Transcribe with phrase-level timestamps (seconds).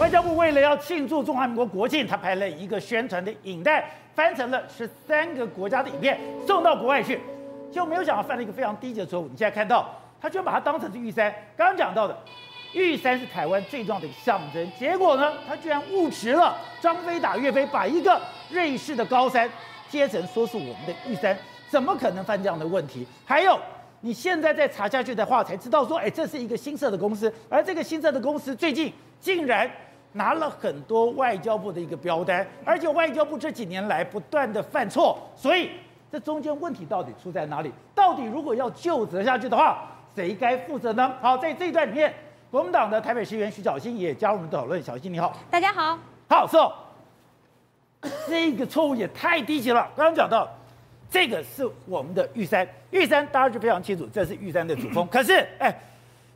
[0.00, 7.20] 外交部为了要庆祝中华民国国庆，他拍了一个宣传的影带，翻成了十三个国家的影片，送到国外去。
[7.70, 9.24] 就没有想到犯了一个非常低级的错误。
[9.24, 11.30] 你现在看到，他居然把它当成是玉山。
[11.54, 12.16] 刚刚讲到的，
[12.72, 19.50] 玉山是台湾最重要的一个象征，结果呢，他居然误植了张飞打岳飞，把一个瑞士的高山
[19.90, 21.36] 接成说是我们的玉山，
[21.68, 23.06] 怎么可能犯这样的问题？
[23.26, 23.60] 还有，
[24.00, 28.90] 你现在再查下去的话，才知道说，哎，这是一个新设的公司，而这个新设的公司最近
[29.20, 29.70] 竟然。
[30.12, 35.70] 拿了很多外交部的一个标单，而且外交部这几年来不断的犯错，所以
[36.10, 37.72] 这中间问题到底出在哪里？
[37.94, 41.14] 到底如果要就责下去的话，谁该负责呢？
[41.20, 42.12] 好，在这一段里面，
[42.50, 44.82] 国民党的台北市议员徐小新也加入我们的讨论。
[44.82, 45.96] 小新你好，大家好。
[46.28, 46.72] 好，是哦，
[48.26, 49.88] 这个错误也太低级了。
[49.94, 50.48] 刚刚讲到，
[51.08, 55.06] 这个是我们的玉山，玉山大家就非常清楚，这是玉山的主峰。
[55.12, 55.72] 可是，哎，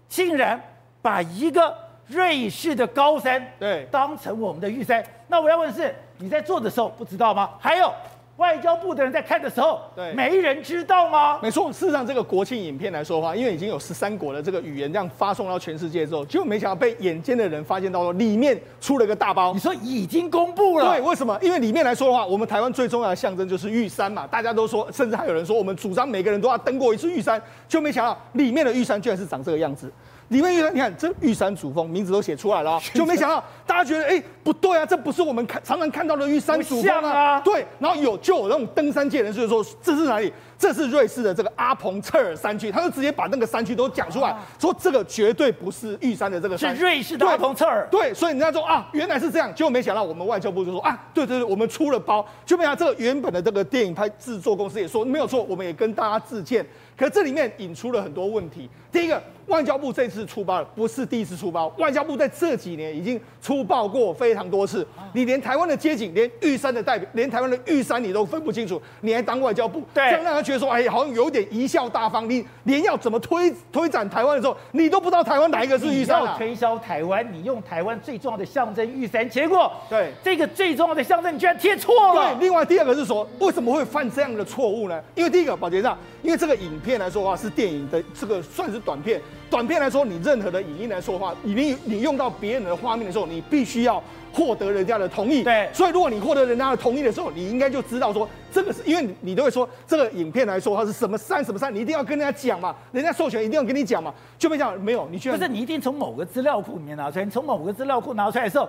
[0.07, 0.61] 竟然
[1.03, 1.84] 把一个。
[2.07, 5.05] 瑞士的高山，对，当成我们的玉山。
[5.29, 7.51] 那我要问的是，你在做的时候不知道吗？
[7.59, 7.91] 还有
[8.37, 11.39] 外交部的人在看的时候，对，没人知道吗？
[11.41, 19.55] 没错，事实上这个国庆影片来说的话，因为已经有十三国的这个语言这样发送到全世界之后，结果没想到被眼尖的人发现到了里面出了个大包。
[19.55, 20.91] 你说已经公布了？
[20.91, 21.39] 对，为什么？
[21.41, 29.91] 因为里面来说的话，我们台湾最重要的象征就是玉山嘛，大家都说，甚至还有人说我们主张每个人都要登过一次玉山，就没想到里面的玉山居然是长这个样子。
[30.35, 37.41] 里面玉山，你看这玉山主峰名字都写出来了， 就没想到大家觉得哎、欸、不对啊，这不是我们看常常看到的玉山主峰啊。
[37.41, 40.33] 对，然后有就有那种登山界人士就说，这是哪里？
[40.65, 47.87] 这是瑞士的这个阿彭策尔山区，他就直接把那个山区都讲出来，说这个绝对不是玉山的这个山，是瑞士的阿彭策尔。
[47.91, 56.65] 对，所以人家说啊，原来是这样，结果没想到我们外交部就说啊，对对对，我们出了包，就没想到这个原本的这个电影拍制作公司也说没有错，我们也跟大家致歉。
[56.97, 58.71] 可这里面引出了很多问题。
[58.93, 61.67] 第一个，外交部这次出包了，不是第一次出包。
[61.77, 64.87] 外交部在这几年已经出包过非常多次。
[65.13, 69.83] 你连台湾的街景，连玉山的代表，连台湾的玉山你都分不清楚，你还当外交部？
[69.93, 72.29] 对，这样让他觉得说，哎，好像有点贻笑大方。
[72.29, 76.35] 你连要怎么推推展台湾的时候，你都不知道台湾哪一个是玉山啊？
[76.39, 82.35] 推销台湾，你用台湾最重要的象征玉山，结果对这个最重要的象征，你居然贴错了。
[82.35, 85.01] 对，另外第二个是说，为什么会犯这样的错误呢？
[85.15, 89.21] 因为第一个，宝杰上，因为这个影片来说的话是电影的，这个算是短片。
[89.51, 94.03] 短片来说，你任何的影音来说的话，你你用到别人的画面的时候，你必须要
[94.35, 95.45] 获得人家的同意。
[95.45, 108.69] 对，所以如果你获得人家的同意的时候，你应该就知道说，这个是因为你你都会说这个影片来说它是什么山什么山，你一定要跟人家讲嘛，人家授权一定要跟你讲嘛，就没讲没有，你居然不是你一定从某个资料库里面拿出来，你从某个资料库拿出来的时候。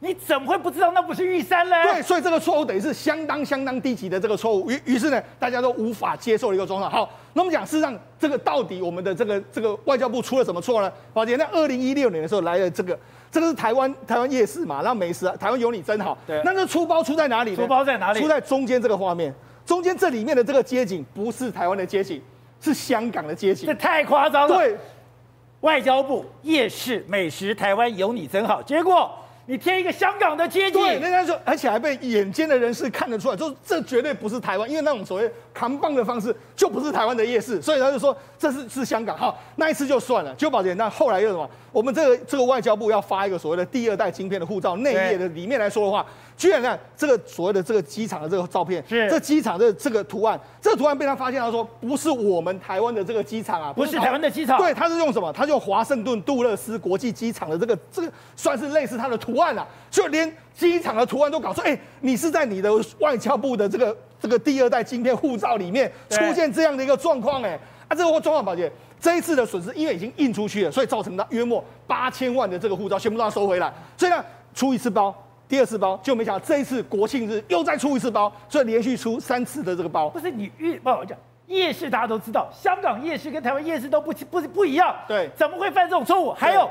[0.00, 1.74] 你怎么会不知道那不是玉山呢？
[1.82, 6.88] 对，所以这个错误等于是相当相当低级的这个错误，于于是呢，大家都无法接受的一个状况。
[6.88, 10.92] 好，那我们讲事实上，这个到底我们的这个这个外交部出了什么错呢？
[11.12, 12.96] 宝杰，在二零一六年的时候来了这个，
[13.30, 16.16] 这个是台湾台湾夜市嘛，然后美食，台湾有你真好。
[16.26, 17.56] 对，那这出包出在哪里呢？
[17.56, 18.20] 出包在哪里？
[18.20, 19.34] 出在中间这个画面，
[19.66, 22.22] 中间这里面的这个街景不是台湾的街景，
[22.60, 23.66] 是香港的街景。
[23.66, 24.56] 这太夸张了。
[24.56, 24.76] 对，
[25.60, 29.10] 外交部夜市美食，台湾有你真好，结果。
[29.48, 39.16] 你贴一个香港的街景，对，人家说，而且还被眼尖的人士看得出来，就这绝对不是台湾，因为那种所谓扛棒的方式就不是台湾的夜市，所以他就说这是是香港。
[39.16, 40.76] 好，那一次就算了，就把人。
[40.76, 41.48] 那后来又什么？
[41.72, 46.04] 我们这个这个外交部要发一个所谓的第二代晶片的护照，内页的里面来说的话。
[46.38, 55.32] 居然看这个所谓的这个机场的这个照片，是这机场的这个图案，这个图案被他发现，他说不是我们台湾的这个机场啊，不是台湾的机场，对，他是用什么？
[55.32, 61.64] 他用华盛顿杜勒斯国际机场的这个这个算是类似它的图案啊，就连机场的图案都搞错。
[61.64, 75.12] 哎，你是在你的外交部的这个这个第二代晶片护照里面出现这样的一个状况，哎，啊，这个状况，宝姐，这一次的损失，因为已经印出去了，所以造成了约莫八千万的这个护照全部都要收回来，所以呢，出一次包。
[75.48, 80.10] 第二次包就没想到这一次国庆日又再出一次包，所以连续出三次的这个包。
[80.10, 81.16] 不是你预报讲
[81.46, 84.94] 夜市，大家都知道，香港夜市跟台湾夜市都不不不一样。
[85.08, 86.32] 对，怎么会犯这种错误？
[86.32, 86.68] 还有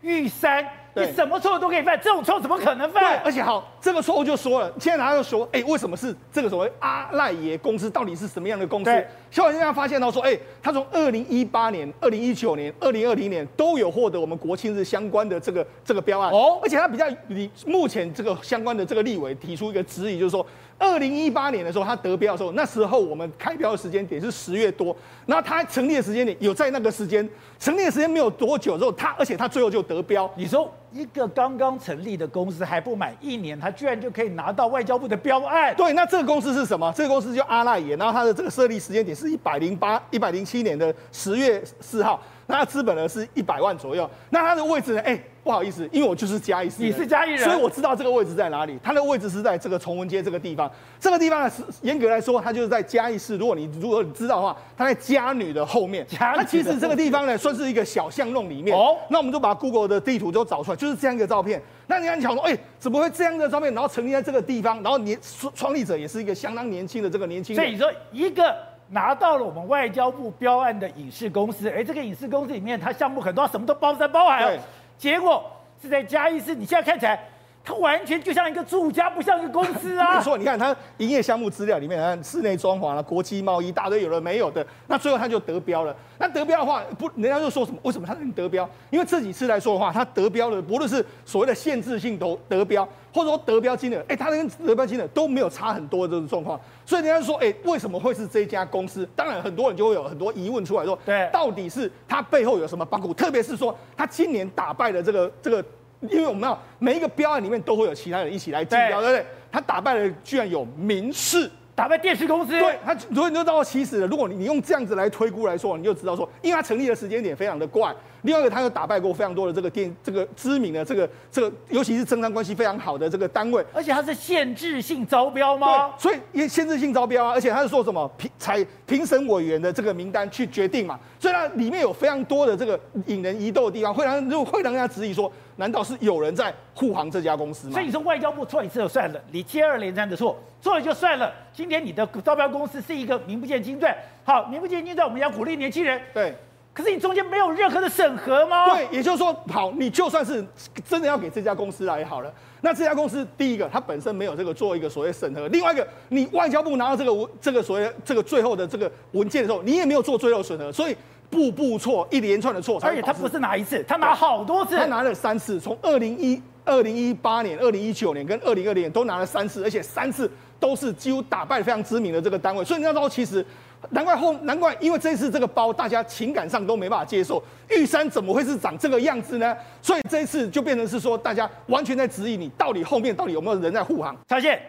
[0.00, 0.64] 玉山。
[0.94, 3.02] 你什么错误都可以犯，这种错误怎么可能犯？
[3.02, 7.88] 对，而且好，这个错误就说了，现在大家就说，哎，为什么是这个所谓阿赖耶公司？
[7.88, 8.90] 到底是什么样的公司？
[9.30, 20.44] 消防员现在发现到说，哎，他从二零一八年、二零一九年、二零二零年都有获得我们国庆日相关的这个这个标案哦，而且他比较你目前这个相关的这个立委提出一个质疑，就是说。
[20.82, 24.94] 二零一八年的时候，他得标的时候，那时候我们开标的时间点是十月多，
[25.24, 27.26] 然后他成立的时间点有在那个时间，
[27.60, 30.28] 成立的时间没有多久之后，他而且他最后就得标。
[30.34, 35.72] 你说一个刚刚成立的公司还不满一年，他居然就可以拿到外交部的标案？
[35.76, 36.92] 对，那这个公司是什么？
[36.96, 42.20] 这个公司叫阿赖耶，然后它的这个设立时间点是一百零八、一百零七年的十月四号。
[42.52, 45.00] 那他资本额是一百万左右，那他的位置呢？
[45.00, 48.78] 哎、欸，不好意思，因为我就是嘉义市，你是嘉义人，所以我知道这个位置在哪里。
[48.82, 50.70] 他的位置是在这个崇文街这个地方，
[51.00, 53.38] 这个地方呢是严格来说，它就是在嘉义市。
[53.38, 56.06] 如果你如果你知道的话，它在嘉女的后面。
[56.20, 58.76] 那其实这个地方呢，算是一个小巷弄里面。
[58.76, 61.62] 哦，那我们就把 Google 的地图都找出来，就是这样一个照片。
[61.86, 63.72] 那你看，你想说，哎、欸，怎么会这样的照片？
[63.72, 65.18] 然后成立在这个地方，然后年
[65.54, 67.64] 创立者也是一个相当年轻的这个年轻人。
[67.64, 68.54] 所以你说一个。
[68.92, 74.58] 拿到了我们外交部标案的影视公司，哎，这个影视公司里面，它项目很多，什么都包山包海哦。
[74.98, 75.50] 结果
[75.80, 77.18] 是在嘉义市，你现在看起来。
[77.64, 80.16] 它完全就像一个住家，不像一个公司啊！
[80.16, 84.66] 没错，你看它营业项目资料里面，啊，室内装潢了，国际贸易，大堆有的没有的。
[84.88, 85.94] 那最后它就得标了。
[86.18, 87.78] 那得标的话，不，人家就说什么？
[87.84, 88.68] 为什么它能得标？
[88.90, 96.60] 因为这几次来说的话，它得标的，不论是所谓的限制性都得标，或者说得标金额，哎，它跟得标金额都没有差很多的这种状况。
[96.84, 99.08] 所以人家说，哎，为什么会是这家公司？
[99.14, 103.14] 当然，很多人就会有很多疑问出来说，对，到底是它背后有什么包袱？
[103.14, 105.64] 特别是说，它今年打败了这个这个。
[106.10, 109.26] 因为我们要每一个标案里面都会有其他人一起来竞标，对不对？
[109.50, 112.58] 他打败了，居然有民视打败电视公司。
[112.58, 117.94] 对他，所以你就知道，其实如果你你用这样子来推估来说，你就知道说，因为他成立的时间点非常的怪。
[118.22, 123.64] 另外一个，他又打败过非常多的这个电这个知名的这个这个，尤其是政商关系非常好的这个单位。
[123.72, 125.88] 而且他是限制性招标吗？
[125.98, 130.98] 对，所以也限制性招标啊，而且他是说什么评采评审委员的这个名单去决定嘛。
[131.18, 135.30] 所以它里面有非常多的这个引人疑窦的地方，会让就会让人家质疑说。
[135.56, 137.74] 难道是有人在护航这家公司吗？
[137.74, 141.32] 所以你说外交部错一次就算了，你接二连三的错，错了就算了。
[141.52, 143.94] 今天你的招标公司是一个名不见经传，
[144.24, 146.00] 好，名不见经传，我们要鼓励年轻人。
[146.14, 146.34] 对，
[146.72, 148.74] 可是你中间没有任何的审核吗？
[148.74, 150.44] 对，也就是说，好，你就算是
[150.88, 152.32] 真的要给这家公司来好了，
[152.62, 160.96] 那这家公司第一个，它本身没有这个做一个所谓审核；另外一个，你外交部拿到这个文这个所谓这个最后的这个文件的时候，你也没有做最后审核，所以。
[161.32, 170.30] 步步错，一连串的错，而且他不是拿一次，他拿好多次，他拿了三次，从二零一二零一八年、二零一九年跟二零二零年都拿了三次，而且三次
[170.60, 173.44] 都是几乎打败非常知名的这个单位，所以你知道其实
[173.90, 179.56] 难怪后难怪，因为这次这个包大家情感上都没办法接受，玉山怎么会是长这个样子呢？
[179.80, 184.60] 所以这一次就变成是说大家完全在质疑你到底后面到底有没有人在护航，小谢。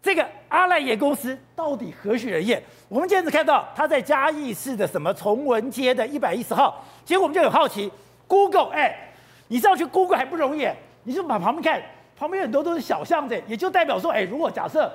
[0.00, 2.62] 这个阿赖耶公司到底何许人也？
[2.88, 7.90] 我们今天只看到他在嘉义市的什么崇文街的一百一十号，结果我们就很好奇
[8.26, 9.10] ，Google，哎，
[9.48, 10.68] 你上去 Google 还不容易，
[11.02, 11.82] 你就把旁边看，
[12.16, 14.90] 旁边很多都是小巷子，也就代表说，哎，如果假设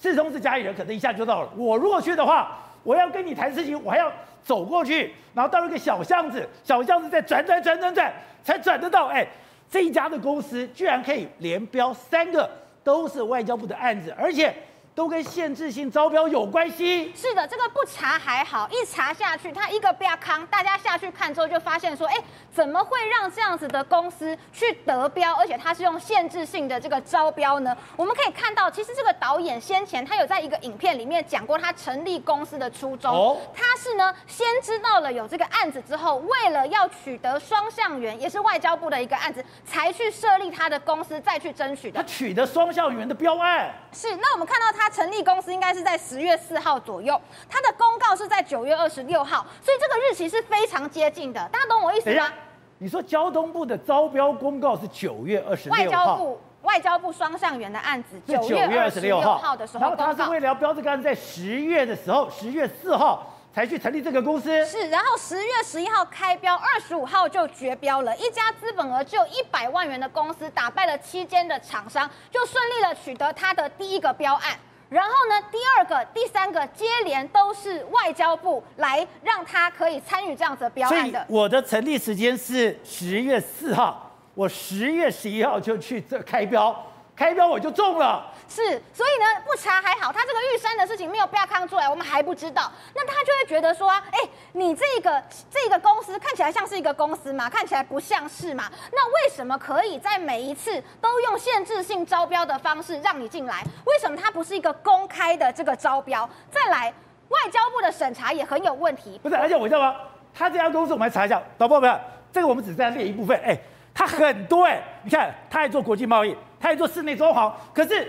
[0.00, 1.48] 世聪是嘉义人，可能一下就到了。
[1.56, 4.12] 我如果去的话，我要跟你谈事情，我还要
[4.44, 8.12] 走过去，然后到一个小巷子，小巷子再转转转转转，
[8.44, 9.06] 才转得到。
[9.06, 9.26] 哎，
[9.70, 12.48] 这一家的公司居然可以连标三个。
[12.88, 14.54] 都是外交部的案子，而且。
[14.98, 17.12] 都跟限制性招标有关系。
[17.14, 22.16] 是的，这个不查还好，一查下去，他一个不要康，大家下去看之后就发现说，哎，
[22.52, 27.76] 怎么会让这样子的公司去得标，而且他是用限制性的这个招标呢？
[27.94, 33.14] 我们可以看到，其实这个导演先前他有在一个影片里面讲过他成立公司的初衷。
[33.14, 42.02] 哦，他是呢先知道了有这个案子之后，为了要取得双向源，也是外交部的一个案子，才去设立他的公司，再去争取的。
[42.02, 43.72] 他取得双向源的标案。
[43.92, 44.87] 是，那我们看到他。
[44.88, 51.48] 成立公司应该是在十月四号左右，他的公告是在九月二十六号，所以这个日期是非常接近的。
[51.52, 52.32] 大家懂我意思吗？
[52.78, 63.34] 你说交通部的招标公告是九月二十六号，外交部外交部双向员的案子九月二十六号的时候，然后他是为了要标这个案子，在十月的时候，十月四号。
[63.50, 68.16] 才去成立这个公司是，然后十月十一号开标，二十五号就绝标了。
[68.16, 74.56] 一家资本额只有一百万元的公司，打败了七间的厂商，就顺利的取得他的第一个标案。
[74.88, 81.24] 然后呢，第二个、第三个接连都是外交部来让他可以参与这样子的标案的。
[81.28, 86.74] 我的成立时间是十月四号，我十月十一号就去这开标。
[87.14, 88.62] 开标我就中了，是，
[88.94, 94.18] 所以呢，不查还好，他这个玉山的事情没有标康出来，我们还不知道，那他就会觉得说，哎，
[94.52, 103.62] 你这个这个公司看起来像是一个公司嘛，看起来不像是嘛，那为什么可以在每一次都用限制性招标的方式让你进来？
[103.84, 106.28] 为什么它不是一个公开的这个招标？
[106.50, 106.92] 再来，
[107.28, 109.20] 外交部的审查也很有问题。
[109.22, 109.94] 不是，而且我知道吗？
[110.34, 112.00] 他这家公司我们来查一下，导播们，
[112.32, 113.58] 这个我们只在列一部分，哎。
[113.94, 117.52] 他很多哎，你看，他还做国际贸易，他还做室内装潢。
[117.74, 118.08] 可是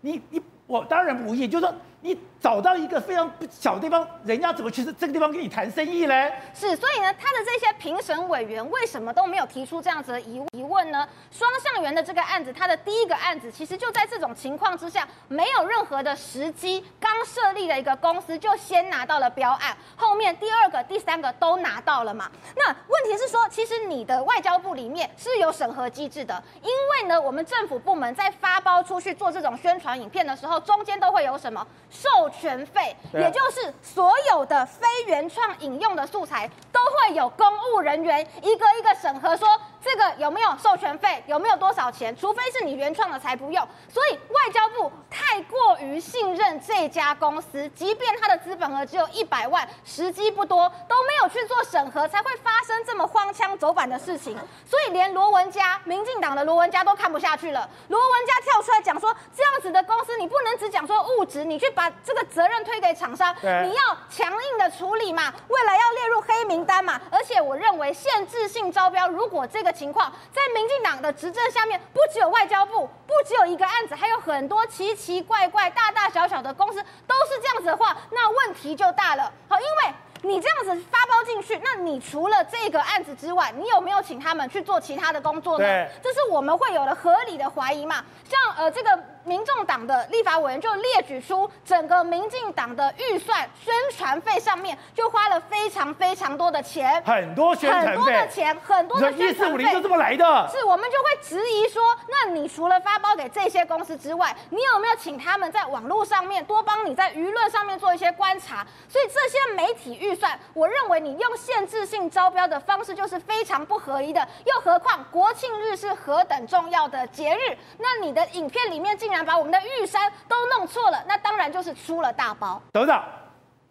[0.00, 6.32] 你，你我当然不意，就是说你找到一个非常小的地方，人家怎么去这个地方跟你谈生意嘞？
[6.54, 11.06] 是，所以呢，他的这些评审委员为什么都没有提出这样子的疑疑问呢？
[11.30, 22.30] 双向园的这个案子，他的第一个案子，其实就在这种情况之下，没有任何的时机，刚设立的一个公司就先拿到了标案，后面第二个、第三个都拿到了嘛？
[22.56, 23.18] 那问题，
[23.50, 31.66] 其实你的外交部里面是有审核机制的，因为呢，我们政府部门在发包出去做这种宣传影片的时候，中间都会有什么？
[31.90, 36.48] 授权费，也就是所有的非原创引用的素材，
[36.80, 39.48] 都会有公务人员一个一个审核，说
[39.82, 43.66] 这个有没有授权费，有没有多少钱，除非是你原创的才不用。
[43.88, 54.38] 所以外交部太过于信任这家公司，即便它的资本额只有一百万，时机不多，都没有去做审核，才会发生这么荒腔走板的事情。
[54.64, 61.80] 所以连罗文嘉，民进党的罗文嘉都看不下去了，罗文嘉跳出来讲说，这样子的公司你不能只讲说物质，你去把。
[61.80, 67.00] 把这个责任推给厂商，你要强硬的处理嘛，未来要列入黑名单嘛。
[67.10, 79.32] 而且我认为限制性招标，如果这个情况在民进党的执政下面，不只有外交部，不只有一个案子，还有很多奇奇怪怪、大大小小的公司都是这样子的话，那问题就大了。
[79.48, 85.64] 好，因为你这样子发包进去，那你除了这个案子之外，你有没有请他们去做其他的工作呢？
[86.02, 88.04] 这是我们会有的合理的怀疑嘛。
[88.28, 88.98] 像呃这个。
[89.24, 100.48] 民众党的立法委员就列举出整个民进党的预算宣传费上面就花了非常非常多的钱，很多宣传费，很多的钱，很多的宣传费，一四五零就这么来的。
[100.50, 108.66] 是，我们就会质疑说，那你除了发包给这些公司之外，你有没有请他们在网络上面多帮你在舆论上面做一些观察？
[108.88, 114.26] 所以这些媒体预算，我认为你用限制性招标的方式就是非常不合宜的。
[114.46, 119.26] 又何况国庆日是何等重要的节日，那你的影片里面竟然。
[119.26, 122.60] 把我们的玉山都弄错了，那当然就是出了大包。
[122.72, 123.02] 等等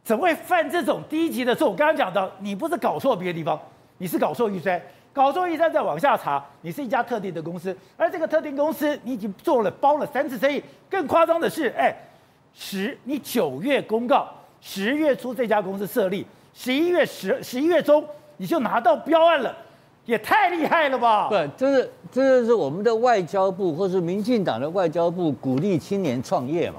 [0.03, 1.69] 怎么会犯这种低级的错？
[1.69, 3.59] 我刚刚讲到，你不是搞错别的地方，
[3.97, 4.79] 你是搞错玉山，
[5.11, 10.63] 搞错玉山再往下查，你是一家特定的公司，而这个特定公司你已经做了包了三次生意。
[10.89, 11.95] 更夸张的是，哎，
[12.53, 14.29] 十你九月公告，
[14.61, 18.05] 十月初这家公司设立，十一月十十一月中
[18.37, 19.55] 你就拿到标案了。
[20.05, 21.27] 也太厉害了吧！
[21.29, 26.77] 对，就是这就是我们的外交部，或是民进党的外交部鼓励青年创业嘛？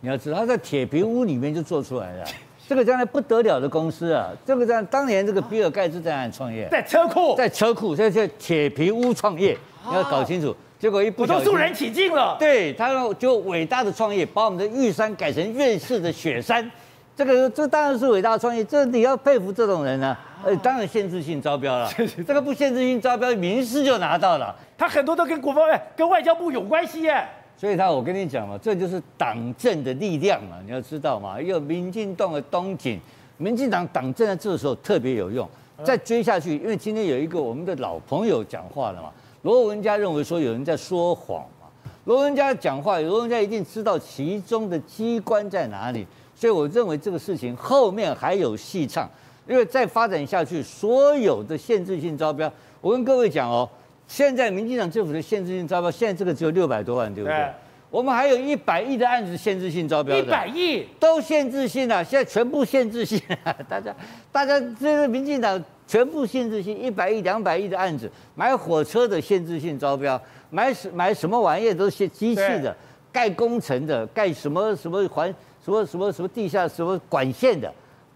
[0.00, 2.24] 你要知道，他在铁皮屋里面就做出来了，
[2.66, 4.30] 这个将来不得了的公司啊！
[4.44, 9.56] 这个在当年这个比尔盖茨在那创业，在车库，在车库，在在铁皮屋创业，
[9.88, 10.52] 你要搞清楚。
[10.80, 12.36] 结果一不小心，都肃然起敬了。
[12.40, 16.68] 对，他就伟大的创业，把我们的玉山改成瑞士的雪山。
[17.14, 20.20] 这个这当然是伟大的创业，这你要佩服这种人呢、啊。
[20.44, 21.90] 呃，当然限制性招标了。
[22.26, 24.54] 这个不限制性招标，民视就拿到了。
[24.76, 25.62] 他很多都跟国防、
[25.96, 27.24] 跟外交部有关系耶。
[27.56, 31.40] 所以他，我跟你讲嘛，这就是党政的力量嘛，你要知道嘛。
[31.40, 32.98] 有民进党的东景，
[33.36, 35.48] 民进党党政在这个时候特别有用。
[35.84, 39.10] 再追下去，因为今天有一个我们的老朋友讲话了嘛，
[39.42, 41.66] 罗文嘉认为说有人在说谎嘛。
[42.04, 46.06] 罗文嘉讲话，罗文嘉一定知道其中的机关在哪里。
[46.34, 49.08] 所以我认为这个事情后面还有戏唱，
[49.46, 53.68] 因为再发展下去，所有的限制性招标，我跟各位讲哦，
[54.06, 57.36] 现在民进党政府的限制性招标，现在这个只有六百多万，对不对？
[57.36, 57.50] 对，
[57.90, 63.20] 我们还有一百亿的案子限制性招标，一百亿都限制性了，现在全部限制性，
[63.68, 63.94] 大家
[64.30, 70.20] 大家这个民进党全部限制性，一百亿、两百亿的案子，买火车的限制性招标，
[70.50, 72.76] 买什买什么玩意都是机器的，
[73.10, 75.34] 盖工程的，盖什么什么环。
[75.64, 77.72] 什么什么什么地下什么管线的，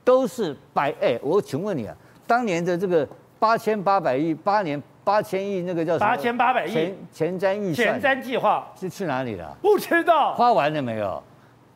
[0.07, 1.93] 都是百哎，我请问你啊，
[2.29, 3.05] 当年的这个
[3.41, 6.07] 八千八百亿，八年八千亿那个叫什么？
[6.09, 9.53] 八千八百亿前前瞻预算，前瞻计划是去哪里了？
[9.61, 11.21] 不知道，花完了没有？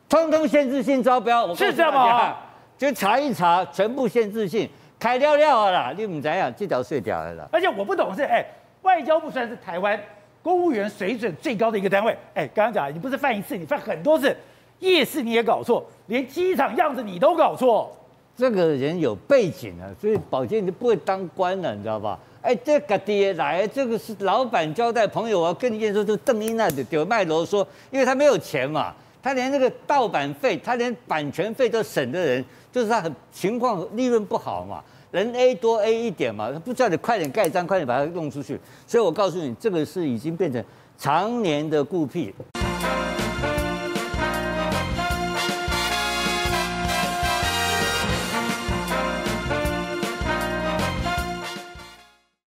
[0.07, 2.37] 通通限制性招标，我是这样
[2.77, 6.49] 就查一查，全部限制性，开掉料了，你们怎样？
[6.55, 7.45] 这条碎掉了啦。
[7.51, 8.45] 而且我不懂是哎，
[8.83, 9.99] 外交部虽然是台湾
[10.41, 14.33] 公务员水准最高的一个单位，哎，刚刚讲你不是犯一次，你犯很多次。
[14.79, 17.95] 夜市你也搞错，连机场样子你都搞错，
[18.37, 22.17] 这个人有背景啊，所以宝健你就不会当官了，你知道吧？
[22.41, 40.63] 哎，这个爹来，这个是老板交代朋友啊，跟你讲说，就邓英那的丢卖楼说，因为他没有钱嘛，他连那个盗版费，他连版权费都省的人，就是他很情况利润不好嘛，人 A 多 A 一点嘛，他不叫你快点盖章，快点把它弄出去，所以我告诉你，这个是已经变成
[40.97, 42.33] 常年的固癖。